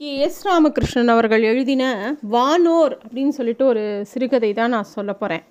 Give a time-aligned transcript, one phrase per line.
[0.00, 0.48] S.
[0.48, 5.44] Ramakrishnan அவர்கள் எழுதின வானோர் அப்படின்னு சொல்லிட்டு ஒரு சிறுகதை தான் நான் சொல்ல போகிறேன்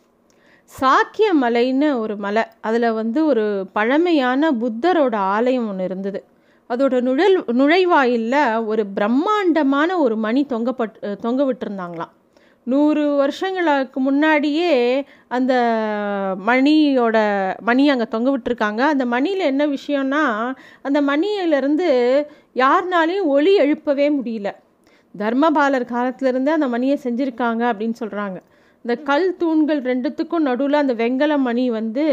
[0.71, 2.43] சாக்கிய மலைன்னு ஒரு மலை.
[2.61, 6.23] அதில் வந்து ஒரு பழமையான புத்தரோட ஆலயம் ஒன்று இருந்தது.
[6.69, 12.13] அதோட நுழல் நுழைவாயிலில் ஒரு பிரம்மாண்டமான ஒரு மணி தொங்கப்பட் தொங்க விட்டுருந்தாங்களாம்.
[12.63, 15.53] நூறு வருஷங்களுக்கு முன்னாடியே அந்த
[16.45, 17.17] மணியோட
[17.59, 18.81] மணி அங்கே தொங்க விட்டுருக்காங்க.
[18.93, 21.89] அந்த மணியில் என்ன விஷயம்னா அந்த மணியிலேருந்து
[22.55, 24.49] யாருனாலையும் ஒளி எழுப்பவே முடியல.
[25.15, 28.37] தர்மபாலர் காலத்திலேருந்து அந்த மணியை செஞ்சுருக்காங்க அப்படின்னு சொல்கிறாங்க
[28.85, 32.03] இந்த கல் தூண்கள் ரெண்டுத்துக்கும் நடுவில் அந்த வெங்கல மணி வந்து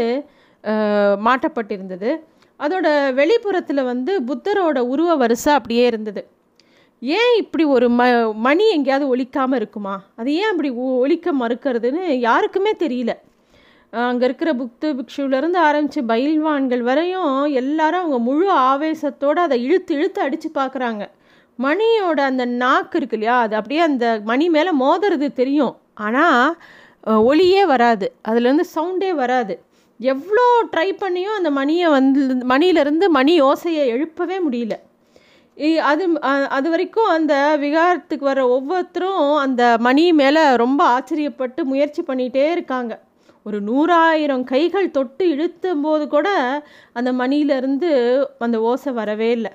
[1.27, 2.11] மாட்டப்பட்டிருந்தது.
[2.59, 2.87] அதோட
[3.19, 6.21] வெளிப்புறத்தில் வந்து புத்தரோட உருவ வரிசை அப்படியே இருந்தது.
[7.01, 8.01] ஏன் இப்படி ஒரு ம
[8.45, 9.95] மணி எங்கேயாவது ஒழிக்காமல் இருக்குமா?
[10.19, 10.69] அது ஏன் அப்படி
[11.03, 13.13] ஒழிக்க மறுக்கிறதுன்னு யாருக்குமே தெரியல.
[13.93, 20.49] அங்கே இருக்கிற புக்து பிக்ஷுவிலேருந்து ஆரம்பித்து பயில்வான்கள் வரையும் எல்லாரும் அவங்க முழு ஆவேசத்தோடு அதை இழுத்து இழுத்து அடித்து
[20.59, 21.03] பார்க்குறாங்க
[21.59, 25.75] மணியோட அந்த நாக்கு இருக்கு இல்லையா அது அப்படியே அந்த மணி மேலே மோதுறது தெரியும்.
[26.05, 26.55] ஆனால்
[27.29, 28.07] ஒளியே வராது.
[28.29, 29.55] அதுலேருந்து சவுண்டே வராது.
[29.99, 32.21] எவ்வளோ ட்ரை பண்ணியும் அந்த மணியை வந்து
[32.53, 34.75] மணியிலேருந்து மணி ஓசையை எழுப்பவே முடியல.
[35.91, 36.03] அது
[36.57, 42.93] அது வரைக்கும் அந்த விகாரத்துக்கு வர ஒவ்வொருத்தரும் அந்த மணி மேலே ரொம்ப ஆச்சரியப்பட்டு முயற்சி பண்ணிகிட்டே இருக்காங்க.
[43.47, 46.27] ஒரு நூறாயிரம் கைகள் தொட்டு இழுத்தும் போது கூட
[46.97, 47.89] அந்த மணியிலேருந்து
[48.47, 49.53] அந்த ஓசை வரவே இல்லை.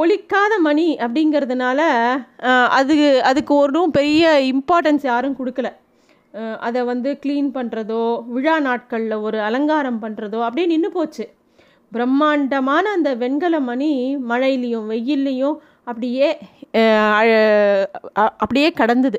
[0.00, 1.80] ஒழிக்காத மணி அப்படிங்கிறதுனால
[2.78, 2.96] அது
[3.30, 5.68] அதுக்கு ஒன்றும் பெரிய இம்பார்ட்டன்ஸ் யாரும் கொடுக்கல.
[6.66, 8.02] அதை வந்து க்ளீன் பண்ணுறதோ
[8.34, 11.26] விழா நாட்களில் ஒரு அலங்காரம் பண்ணுறதோ அப்படியே நின்று போச்சு.
[11.92, 13.90] பிரம்மாண்டமான அந்த வெண்கல மணி
[14.30, 15.56] மழையிலையும் வெயில்லையும்
[15.90, 16.28] அப்படியே
[18.44, 19.18] அப்படியே கடந்தது.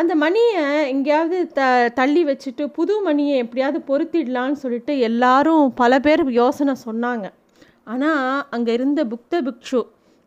[0.00, 1.62] அந்த மணியை எங்கேயாவது த
[1.98, 7.26] தள்ளி வச்சுட்டு புது மணியை எப்படியாவது பொருத்திடலான்னு சொல்லிட்டு எல்லாரும் பல பேர் யோசனை சொன்னாங்க.
[7.92, 9.80] ஆனால் அங்கே இருந்த புக்த பிக்ஷு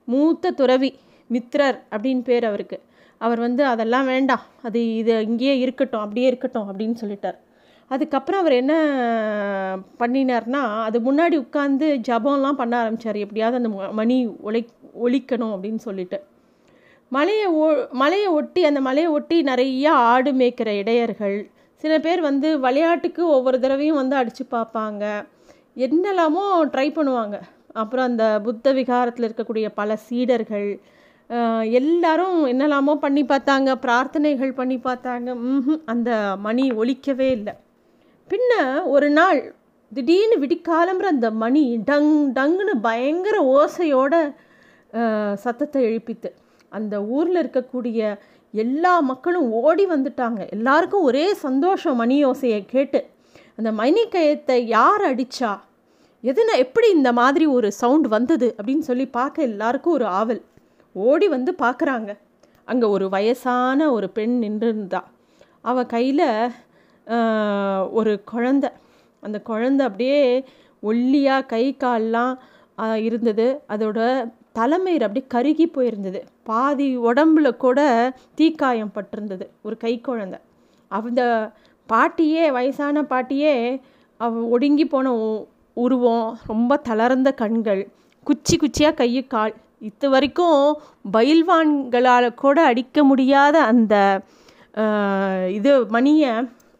[0.07, 0.91] மூத்த துறவி
[1.29, 2.77] மித்ரர் அப்படின்னு பேர் அவருக்கு.
[3.21, 4.45] அவர் வந்து அதெல்லாம் வேண்டாம்.
[4.67, 7.37] அது இது இங்கேயே இருக்கட்டும் அப்படியே இருக்கட்டும் அப்படின்னு சொல்லிட்டார்.
[7.91, 8.73] அதுக்கப்புறம் அவர் என்ன
[9.99, 14.17] பண்ணினார்னா அது முன்னாடி உட்காந்து ஜபம்லாம் பண்ண ஆரம்பித்தார் எப்படியாவது அந்த மணி
[14.49, 14.61] ஒளி
[15.05, 16.19] ஒழிக்கணும் அப்படின்னு சொல்லிட்டு.
[17.15, 17.65] மலையை ஓ
[18.01, 21.37] மலையை ஒட்டி அந்த மலையை ஒட்டி நிறையா ஆடு மேய்க்கிற இடையர்கள்.
[21.83, 25.03] சில பேர் வந்து விளையாட்டுக்கு ஒவ்வொரு தடவையும் வந்து அடித்து பார்ப்பாங்க.
[25.85, 27.37] என்னெல்லாமோ ட்ரை பண்ணுவாங்க.
[27.81, 30.69] அப்புறம் அந்த புத்த விகாரத்தில் இருக்கக்கூடிய பல சீடர்கள்
[31.79, 33.69] எல்லாரும் என்னெல்லாமோ பண்ணி பார்த்தாங்க.
[33.85, 35.29] பிரார்த்தனைகள் பண்ணி பார்த்தாங்க.
[35.93, 36.11] அந்த
[36.45, 37.53] மணி ஒழிக்கவே இல்லை.
[38.31, 38.53] பின்ன
[38.95, 39.39] ஒரு நாள்
[39.91, 44.13] திடீர்னு விடிக்காலம்புற அந்த மணி டங் டங்குன்னு பயங்கர ஓசையோட
[45.43, 46.29] சத்தத்தை எழுப்பித்து
[46.69, 47.99] அந்த ஊரில் இருக்கக்கூடிய
[48.53, 50.41] எல்லா மக்களும் ஓடி வந்துட்டாங்க.
[50.55, 52.99] எல்லாருக்கும் ஒரே சந்தோஷம் மணி யோசையை கேட்டு.
[53.59, 55.53] அந்த மணி கயத்தை யார் அடித்தா
[56.23, 60.41] எதுனா எப்படி இந்த மாதிரி ஒரு சவுண்ட் வந்தது அப்படின்னு சொல்லி பார்க்க எல்லாருக்கும் ஒரு ஆவல்.
[60.95, 62.11] ஓடி வந்து பார்க்குறாங்க.
[62.71, 65.01] அங்கே ஒரு வயசான ஒரு பெண் நின்றுருந்தா.
[65.69, 66.25] அவள் கையில்
[67.99, 68.65] ஒரு குழந்த.
[69.23, 70.19] அந்த குழந்த அப்படியே
[70.83, 72.33] ஒல்லியாக கை கால்லாம்
[73.07, 73.47] இருந்தது.
[73.73, 73.99] அதோட
[74.57, 76.21] தலைமயிர் அப்படியே கருகி போயிருந்தது.
[76.49, 77.79] பாதி உடம்புல கூட
[78.39, 80.35] தீக்காயம் பட்டிருந்தது ஒரு கை குழந்த.
[80.91, 81.21] அந்த
[81.89, 83.53] பாட்டியே வயசான பாட்டியே
[84.19, 85.07] அவ ஒடுங்கி போன
[85.77, 87.81] உருவம் ரொம்ப தளர்ந்த கண்கள்
[88.27, 89.53] குச்சி குச்சியாக கை கால்
[89.89, 90.61] இது வரைக்கும்
[91.15, 93.95] பயில்வான்களால் கூட அடிக்க முடியாத அந்த
[95.57, 96.31] இது மணியை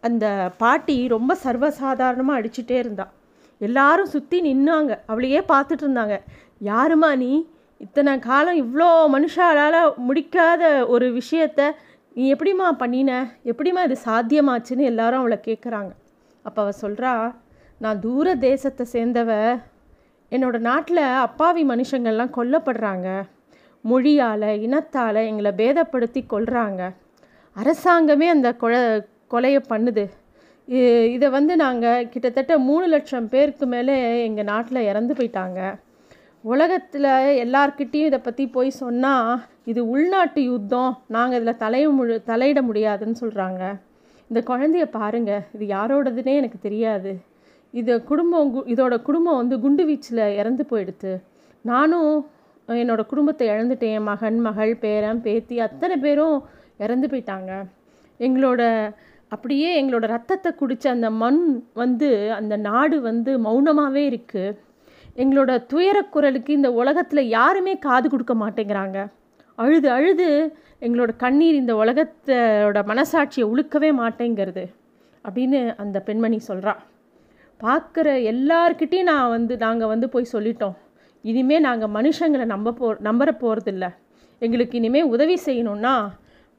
[0.04, 0.26] அந்த
[0.64, 3.14] பாட்டி ரொம்ப சர்வசாதாரணமாக அடிச்சுட்டே இருந்தாள்
[3.62, 6.16] எல்லாரும் சுற்றி நின்னாங்க அவளையே பார்த்துட்டு இருந்தாங்க.
[6.72, 7.32] யாருமா நீ?
[7.86, 11.62] இத்தனை காலம் இவ்வளோ மனுஷாலால் முடிக்காத ஒரு விஷயத்த
[12.16, 13.12] நீ எப்படிம்மா பண்ணின?
[13.52, 15.92] எப்படிம்மா இது சாத்தியமாச்சுன்னு எல்லாரும் அவளை கேட்குறாங்க
[16.46, 17.12] அப்போ அவள் சொல்கிறா
[17.84, 19.32] நான் தூர தேசத்தை சேர்ந்தவ
[20.32, 23.10] என்னோடய நாட்டில் அப்பாவி மனுஷங்கள்லாம் கொல்லப்படுறாங்க.
[23.90, 26.82] மொழியால் இனத்தால் எங்களை பேதப்படுத்தி கொள்கிறாங்க
[27.56, 28.82] அரசாங்கமே அந்த கொலை
[29.34, 30.06] கொலையை பண்ணுது.
[31.16, 33.96] இதை வந்து நாங்கள் கிட்டத்தட்ட மூணு லட்சம் பேருக்கு மேலே
[34.28, 35.60] எங்கள் நாட்டில் இறந்து போயிட்டாங்க.
[36.44, 37.10] உலகத்தில்
[37.44, 39.32] எல்லார்கிட்டேயும் இதை பற்றி போய் சொன்னால்
[39.72, 43.64] இது உள்நாட்டு யுத்தம் நாங்கள் இதில் தலைய முழு தலையிட முடியாதுன்னு சொல்கிறாங்க
[44.30, 47.12] இந்த குழந்தைய பாருங்கள் இது யாரோடதுன்னே எனக்கு தெரியாது.
[47.74, 51.14] இது குடும்பம் இதோட குடும்பம் வந்து குண்டு வீச்சில் இறந்து போயிடுது
[51.66, 52.14] நானும்
[52.68, 53.96] என்னோடய குடும்பத்தை இழந்துட்டேன்.
[53.98, 56.38] என் மகன் மகள் பேரன் பேத்தி அத்தனை பேரும்
[56.86, 57.52] இறந்து போயிட்டாங்க.
[58.20, 58.62] எங்களோட
[59.36, 61.42] அப்படியே எங்களோட ரத்தத்தை குடித்த அந்த மண்
[61.82, 62.10] வந்து
[62.40, 64.56] அந்த நாடு வந்து மௌனமாகவே இருக்குது
[65.18, 68.98] எங்களோட துயரக்குரலுக்கு இந்த உலகத்தில் யாருமே காது கொடுக்க மாட்டேங்கிறாங்க.
[69.58, 70.28] அழுது அழுது
[70.86, 74.66] எங்களோட கண்ணீர் இந்த உலகத்தோட மனசாட்சியை உழுக்கவே மாட்டேங்கிறது
[75.26, 76.82] அப்படின்னு அந்த பெண்மணி சொல்கிறான்
[77.62, 80.76] பார்க்குற எல்லார்கிட்டையும் நான் வந்து நாங்கள் வந்து போய் சொல்லிட்டோம்.
[81.24, 83.86] இனிமேல் நாங்கள் மனுஷங்களை நம்ப போ நம்புற போகிறதில்ல
[84.42, 85.94] எங்களுக்கு இனிமேல் உதவி செய்யணுன்னா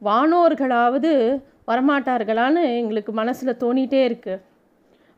[0.03, 1.13] வானோர்களாவது
[1.71, 4.43] வரமாட்டார்களான்னு எங்களுக்கு மனசில் தோணிகிட்டே இருக்குது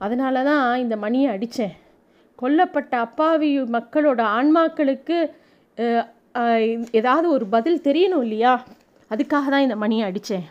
[0.00, 1.74] அதனால தான் இந்த மணியை அடித்தேன்
[2.42, 5.18] கொல்லப்பட்ட அப்பாவி மக்களோட ஆன்மாக்களுக்கு
[7.00, 8.52] ஏதாவது ஒரு பதில் தெரியணும் இல்லையா?
[9.10, 10.46] அதுக்காக தான் இந்த மணியை அடித்தேன்.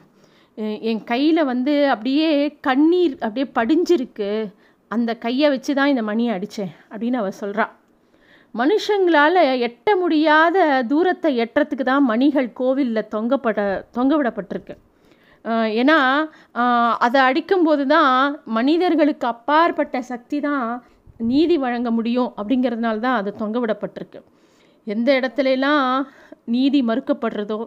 [0.89, 2.29] என் கையில் வந்து அப்படியே
[2.67, 4.31] கண்ணீர் அப்படியே படிஞ்சிருக்கு.
[4.91, 7.73] அந்த கையை வச்சு தான் இந்த மணியை அடித்தேன் அப்படின்னு அவள் சொல்கிறாள்
[8.55, 10.57] மனுஷங்களால் எட்ட முடியாத
[10.91, 13.59] தூரத்தை எட்டுறதுக்கு தான் மணிகள் கோவிலில் தொங்கப்பட
[13.97, 14.75] தொங்க விடப்பட்டிருக்கு
[15.79, 15.97] ஏன்னா
[17.05, 18.15] அதை அடிக்கும்போது தான்
[18.57, 20.65] மனிதர்களுக்கு அப்பாற்பட்ட சக்தி தான்
[21.19, 24.19] நீதி வழங்க முடியும் அப்படிங்கிறதுனால தான் அது தொங்க விடப்பட்டிருக்கு.
[24.87, 25.87] எந்த இடத்துலலாம்
[26.55, 27.59] நீதி மறுக்கப்படுறதோ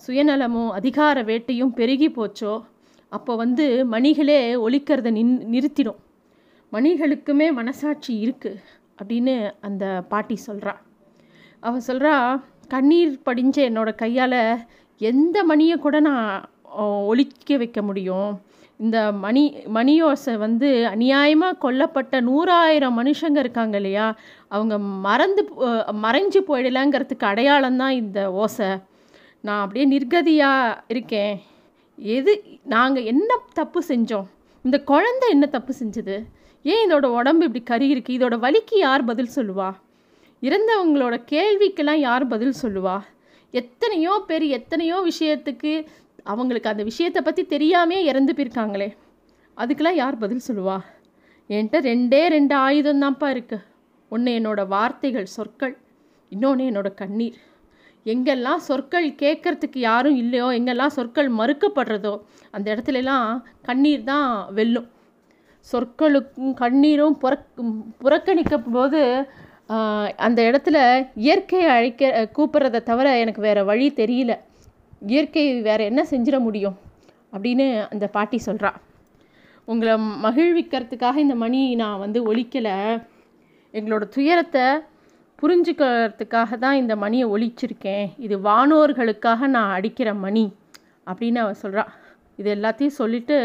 [0.00, 2.54] சுயநலமோ அதிகார வேட்டையும் பெருகி போச்சோ
[3.12, 6.00] அப்போ வந்து மணிகளே ஒழிக்கிறத நின் நிறுத்திடும்.
[6.72, 8.62] மணிகளுக்குமே மனசாட்சி இருக்குது
[8.98, 9.34] அப்படின்னு
[9.66, 10.74] அந்த பாட்டி சொல்கிறா
[11.62, 12.14] அவள் சொல்கிறா
[12.72, 14.40] கண்ணீர் படிஞ்ச என்னோடய கையால்
[15.00, 16.26] எந்த மணியை கூட நான்
[17.10, 18.30] ஒழிக்க வைக்க முடியும்?
[18.82, 19.42] இந்த மணி
[19.76, 24.06] மணியோசை வந்து அநியாயமாக கொல்லப்பட்ட நூறாயிரம் மனுஷங்க இருக்காங்க இல்லையா?
[24.48, 25.42] அவங்க மறந்து
[26.04, 28.70] மறைஞ்சு போயிடலாங்கிறதுக்கு அடையாளம் தான் இந்த ஓசை.
[29.46, 31.34] நான் அப்படியே நிர்கதியாக இருக்கேன்.
[31.98, 32.32] எது
[32.74, 33.30] நாங்கள் என்ன
[33.60, 34.28] தப்பு செஞ்சோம்?
[34.64, 36.16] இந்த குழந்தை என்ன தப்பு செஞ்சது?
[36.64, 39.70] ஏன் இதோட உடம்பு இப்படி கறி இருக்குது இதோட வலிக்கு யார் பதில் சொல்லுவா?
[40.42, 42.96] இறந்தவங்களோட கேள்விக்கெல்லாம் யார் பதில் சொல்லுவா?
[43.60, 45.72] எத்தனையோ பேர் எத்தனையோ விஷயத்துக்கு
[46.26, 48.88] அவங்களுக்கு அந்த விஷயத்தை பற்றி தெரியாமே இறந்து போயிருக்காங்களே.
[49.56, 50.76] அதுக்கெல்லாம் யார் பதில் சொல்லுவா?
[51.50, 53.66] என்கிட்ட ரெண்டே ரெண்டு ஆயுதம் தான்ப்பா இருக்குது
[54.12, 55.74] ஒன்று என்னோடய வார்த்தைகள் சொற்கள்
[56.32, 57.36] இன்னொன்று என்னோடய கண்ணீர்.
[58.06, 62.14] எங்கெல்லாம் சொற்கள் கேட்கறதுக்கு யாரும் இல்லையோ எங்கெல்லாம் சொற்கள் மறுக்கப்படுறதோ
[62.56, 63.28] அந்த இடத்துலலாம்
[63.68, 64.28] கண்ணீர் தான்
[64.58, 64.88] வெல்லும்.
[65.66, 67.46] சொற்களுக்கும் கண்ணீரும் புறக்
[68.04, 69.00] புறக்கணிக்கும் போது
[70.26, 70.78] அந்த இடத்துல
[71.26, 74.32] இயற்கையை அழைக்க கூப்பிட்றத தவிர எனக்கு வேறு வழி தெரியல.
[75.12, 76.76] இயற்கை வேறு என்ன செஞ்சிட முடியும்?
[77.34, 78.70] அப்படின்னு அந்த பாட்டி சொல்கிறா
[79.68, 82.74] உங்களை மகிழ்விக்கிறதுக்காக இந்த மணி நான் வந்து ஒழிக்கலை.
[83.74, 84.66] எங்களோட துயரத்தை
[85.38, 88.06] புரிஞ்சுக்கிறதுக்காக தான் இந்த மணியை ஒழிச்சிருக்கேன்.
[88.26, 90.44] இது வானோர்களுக்காக நான் அடிக்கிற மணி
[91.10, 91.84] அப்படின்னு அவள் சொல்கிறா
[92.40, 93.38] இது எல்லாத்தையும் சொல்லிவிட்டு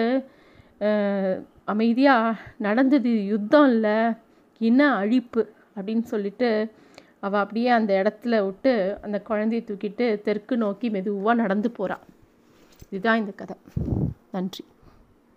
[1.73, 3.97] அமைதியாக நடந்தது யுத்தம் இல்லை
[4.61, 5.41] இன அழிப்பு
[5.75, 6.50] அப்படின்னு சொல்லிட்டு
[7.19, 12.06] அவள் அப்படியே அந்த இடத்துல விட்டு அந்த குழந்தைய தூக்கிட்டு தெற்கு நோக்கி மெதுவாக நடந்து போகிறாள்
[12.89, 13.56] இதுதான் இந்த கதை.
[14.31, 14.66] நன்றி.